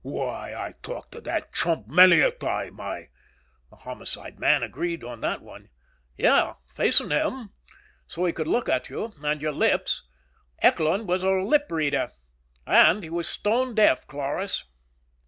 "Why, 0.03 0.51
I 0.55 0.73
talked 0.81 1.11
to 1.11 1.21
that 1.21 1.53
chump 1.53 1.87
many 1.87 2.21
a 2.21 2.31
time! 2.31 2.79
I" 2.81 3.09
The 3.69 3.75
Homicide 3.75 4.39
man 4.39 4.63
agreed 4.63 5.03
on 5.03 5.21
that 5.21 5.43
one. 5.43 5.69
"Yeah, 6.17 6.55
facing 6.73 7.11
him. 7.11 7.51
So 8.07 8.25
he 8.25 8.33
could 8.33 8.47
look 8.47 8.67
at 8.67 8.89
you 8.89 9.13
and 9.21 9.43
your 9.43 9.51
lips. 9.53 10.01
Eckland 10.63 11.05
was 11.07 11.21
a 11.21 11.29
lip 11.29 11.67
reader. 11.69 12.13
And 12.65 13.03
he 13.03 13.11
was 13.11 13.29
stone 13.29 13.75
deaf, 13.75 14.07
Cloras." 14.07 14.63